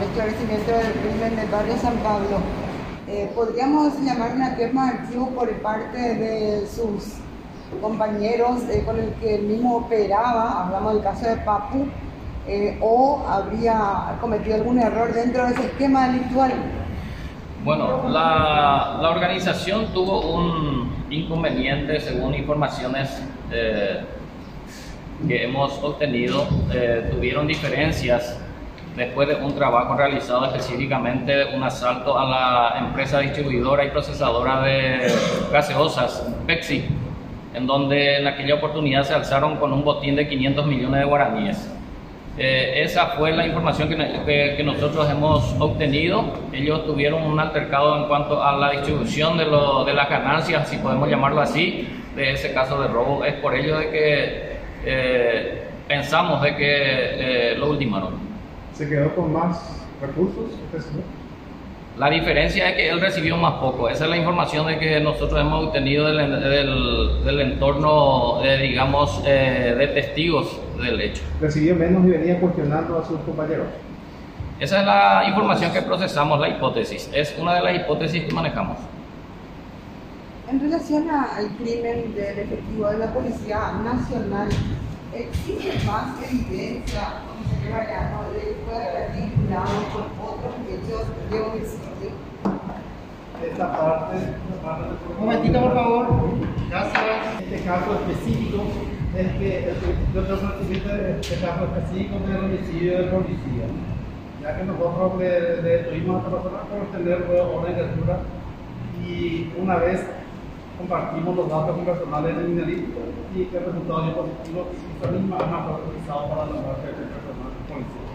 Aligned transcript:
al 0.00 0.06
esclarecimiento 0.06 0.72
del 0.72 0.92
crimen 0.92 1.36
del 1.36 1.48
barrio 1.50 1.76
San 1.76 1.94
Pablo. 1.98 2.38
Eh, 3.06 3.30
¿Podríamos 3.34 4.00
llamar 4.00 4.32
una 4.34 4.56
quema 4.56 4.92
de 4.92 4.98
archivo 4.98 5.28
por 5.30 5.50
parte 5.60 5.98
de 5.98 6.66
sus 6.66 7.16
compañeros 7.82 8.62
eh, 8.70 8.82
con 8.86 8.98
el 8.98 9.12
que 9.14 9.34
él 9.36 9.42
mismo 9.42 9.76
operaba? 9.76 10.64
Hablamos 10.64 10.94
del 10.94 11.02
caso 11.02 11.28
de 11.28 11.36
Papu. 11.36 11.86
Eh, 12.48 12.78
¿O 12.80 13.22
habría 13.28 14.16
cometido 14.20 14.56
algún 14.56 14.78
error 14.78 15.12
dentro 15.12 15.46
de 15.46 15.52
ese 15.52 15.66
esquema 15.66 16.08
delictual? 16.08 16.52
Bueno, 17.62 18.08
la, 18.08 18.98
la 19.02 19.10
organización 19.10 19.92
tuvo 19.92 20.34
un 20.34 21.04
inconveniente 21.10 22.00
según 22.00 22.34
informaciones 22.34 23.22
eh, 23.52 24.00
que 25.28 25.44
hemos 25.44 25.72
obtenido. 25.82 26.46
Eh, 26.72 27.08
tuvieron 27.10 27.46
diferencias 27.46 28.38
después 28.96 29.28
de 29.28 29.36
un 29.36 29.54
trabajo 29.54 29.94
realizado 29.94 30.44
específicamente 30.46 31.54
un 31.54 31.62
asalto 31.62 32.18
a 32.18 32.24
la 32.24 32.78
empresa 32.78 33.20
distribuidora 33.20 33.84
y 33.84 33.90
procesadora 33.90 34.62
de 34.62 35.12
gaseosas, 35.52 36.26
Pepsi, 36.46 36.84
en 37.54 37.66
donde 37.66 38.18
en 38.18 38.26
aquella 38.26 38.56
oportunidad 38.56 39.04
se 39.04 39.14
alzaron 39.14 39.56
con 39.56 39.72
un 39.72 39.84
botín 39.84 40.16
de 40.16 40.28
500 40.28 40.66
millones 40.66 41.00
de 41.00 41.06
guaraníes. 41.06 41.70
Eh, 42.38 42.84
esa 42.84 43.08
fue 43.08 43.32
la 43.32 43.46
información 43.46 43.88
que, 43.88 43.96
que, 43.96 44.54
que, 44.56 44.62
nosotros 44.62 45.10
hemos 45.10 45.54
obtenido. 45.58 46.32
Ellos 46.52 46.86
tuvieron 46.86 47.24
un 47.24 47.38
altercado 47.38 47.98
en 47.98 48.04
cuanto 48.04 48.42
a 48.42 48.56
la 48.56 48.70
distribución 48.70 49.36
de, 49.36 49.46
lo, 49.46 49.84
de 49.84 49.92
las 49.92 50.08
ganancias, 50.08 50.68
si 50.68 50.76
podemos 50.78 51.08
llamarlo 51.08 51.40
así, 51.40 51.88
de 52.14 52.32
ese 52.32 52.54
caso 52.54 52.80
de 52.80 52.88
robo. 52.88 53.24
Es 53.24 53.34
por 53.34 53.54
ello 53.54 53.78
de 53.78 53.90
que 53.90 54.52
eh, 54.86 55.62
pensamos 55.88 56.40
de 56.40 56.56
que 56.56 57.52
eh, 57.52 57.54
lo 57.58 57.70
ultimaron. 57.70 58.29
¿Se 58.74 58.88
quedó 58.88 59.14
con 59.14 59.32
más 59.32 59.58
recursos? 60.00 60.50
La 61.98 62.08
diferencia 62.08 62.70
es 62.70 62.76
que 62.76 62.88
él 62.88 63.00
recibió 63.00 63.36
más 63.36 63.54
poco. 63.54 63.88
Esa 63.88 64.04
es 64.04 64.10
la 64.10 64.16
información 64.16 64.66
de 64.66 64.78
que 64.78 65.00
nosotros 65.00 65.38
hemos 65.38 65.66
obtenido 65.66 66.06
del, 66.06 66.40
del, 66.40 67.24
del 67.24 67.40
entorno, 67.40 68.42
eh, 68.42 68.58
digamos, 68.62 69.22
eh, 69.26 69.74
de 69.76 69.86
testigos 69.88 70.58
del 70.80 71.00
hecho. 71.00 71.22
¿Recibió 71.40 71.74
menos 71.76 72.06
y 72.06 72.10
venía 72.10 72.40
cuestionando 72.40 72.98
a 72.98 73.06
sus 73.06 73.20
compañeros? 73.20 73.66
Esa 74.60 74.80
es 74.80 74.86
la 74.86 75.24
información 75.28 75.72
que 75.72 75.82
procesamos, 75.82 76.40
la 76.40 76.48
hipótesis. 76.48 77.10
Es 77.12 77.36
una 77.38 77.54
de 77.54 77.62
las 77.62 77.76
hipótesis 77.76 78.24
que 78.24 78.32
manejamos. 78.32 78.78
En 80.50 80.60
relación 80.60 81.10
a, 81.10 81.36
al 81.36 81.48
crimen 81.56 82.14
del 82.14 82.38
efectivo 82.38 82.88
de 82.88 82.98
la 82.98 83.12
Policía 83.12 83.72
Nacional, 83.84 84.48
¿existe 85.14 85.86
más 85.86 86.16
evidencia, 86.22 87.22
señor 87.50 87.78
Mariano, 87.78 88.32
de 88.32 88.40
que 88.40 88.52
pueda 88.64 88.84
estar 88.84 89.16
vinculado 89.16 89.66
con 89.92 90.04
otros 90.28 90.54
hechos 90.68 91.06
de 91.30 91.40
homicidio? 91.40 92.10
Esta 93.42 93.72
parte, 93.72 94.16
esta 94.16 94.62
parte 94.62 94.84
Un 95.18 95.24
momentito, 95.24 95.60
por 95.60 95.74
favor. 95.74 96.06
Gracias. 96.68 97.40
Este 97.40 97.64
caso 97.64 97.94
específico 97.94 98.64
es 99.16 99.32
que 99.32 99.72
yo 100.14 100.22
tengo 100.22 100.40
conocimiento 100.40 100.88
de 100.88 101.20
este 101.20 101.36
caso 101.36 101.64
específico 101.64 102.18
del 102.26 102.36
homicidio 102.36 102.98
del 102.98 103.08
policía. 103.08 103.66
Ya 104.42 104.56
que 104.56 104.64
nosotros 104.64 105.18
le, 105.18 105.62
le 105.62 105.78
tuvimos 105.84 106.16
a 106.16 106.28
esta 106.28 106.30
persona 106.30 106.62
por 106.62 106.98
tener 106.98 107.40
orden 107.40 107.76
de 107.76 107.82
captura 107.82 108.18
y 109.04 109.52
una 109.58 109.76
vez 109.76 110.00
compartimos 110.80 111.36
los 111.36 111.48
datos 111.48 111.76
con 111.76 111.84
personal 111.84 112.24
criminalístico 112.24 113.00
y 113.34 113.44
que 113.44 113.56
el 113.58 113.64
resultado 113.64 114.02
dio 114.02 114.14
positivo 114.16 114.68
y 114.72 114.96
esa 114.96 115.12
misma 115.12 115.36
arma 115.36 115.64
fue 115.64 115.74
utilizada 115.84 116.28
para 116.28 116.46
la 116.46 116.60
muerte 116.60 116.86
del 116.86 117.08
personal 117.12 117.52
policial. 117.68 118.10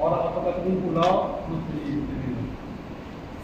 Ahora, 0.00 0.16
otro 0.30 0.44
caso 0.44 0.64
vinculado, 0.64 1.40
no 1.48 1.54
estoy 1.60 1.92
entendiendo. 1.92 2.40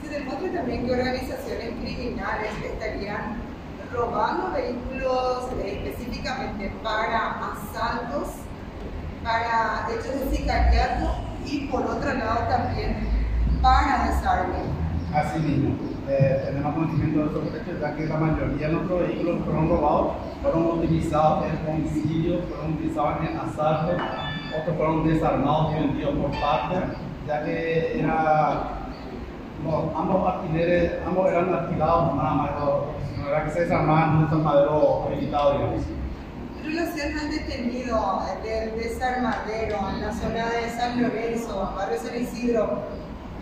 Se 0.02 0.08
demuestra 0.08 0.52
también 0.52 0.86
que 0.86 0.92
organizaciones 0.92 1.70
criminales 1.82 2.52
estarían 2.64 3.36
robando 3.92 4.52
vehículos 4.52 5.52
eh, 5.60 5.82
específicamente 5.84 6.72
para 6.82 7.52
asaltos, 7.52 8.40
para 9.22 9.86
hechos 9.90 10.30
de 10.30 10.36
sicariato 10.36 11.10
y 11.44 11.66
por 11.66 11.82
otro 11.82 12.14
lado 12.14 12.48
también 12.48 12.96
para 13.60 14.08
desarme. 14.08 14.56
Así 15.12 15.38
mismo, 15.40 15.76
eh, 16.08 16.42
tenemos 16.46 16.74
conocimiento 16.74 17.18
de 17.20 17.26
esos 17.26 17.54
hechos, 17.54 17.80
ya 17.80 17.96
que 17.96 18.06
la 18.06 18.16
mayoría 18.16 18.68
de 18.68 18.74
nuestros 18.74 19.00
vehículos 19.00 19.44
fueron 19.44 19.68
robados, 19.68 20.12
fueron 20.40 20.66
utilizados 20.78 21.44
en 21.46 21.74
homicidios, 21.74 22.44
fueron 22.48 22.74
utilizados 22.74 23.16
en 23.28 23.36
asaltos, 23.36 24.02
otros 24.60 24.76
fueron 24.76 25.08
desarmados 25.08 25.72
y 25.72 25.80
vendidos 25.80 26.14
por 26.14 26.30
parte, 26.40 26.76
ya 27.26 27.44
que 27.44 27.98
era, 27.98 28.62
no, 29.64 29.92
ambos 29.96 30.34
alquileres, 30.34 30.92
ambos 31.04 31.28
eran 31.28 31.52
alquilados, 31.52 32.14
nada 32.14 32.34
más, 32.34 32.50
no 32.60 33.28
era 33.28 33.44
que 33.44 33.50
se 33.50 33.60
desarmaban 33.62 34.10
en 34.10 34.16
un 34.16 34.24
desarmadero 34.24 35.04
habilitado, 35.06 35.52
digamos. 35.52 35.82
En 36.62 36.72
relación 36.72 37.18
al 37.18 37.30
detenido 37.30 38.22
del 38.42 38.76
desarmadero 38.76 39.76
en 39.90 40.00
la 40.00 40.12
zona 40.12 40.50
de 40.50 40.70
San 40.70 41.02
Lorenzo, 41.02 41.72
barrio 41.76 41.98
San 41.98 42.20
Isidro, 42.20 42.82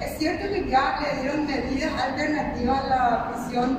¿es 0.01 0.19
cierto 0.19 0.49
que 0.53 0.69
ya 0.69 1.01
le 1.01 1.23
dieron 1.23 1.47
medidas 1.47 1.93
alternativas 2.01 2.85
a 2.85 2.89
la 2.89 3.33
prisión? 3.33 3.79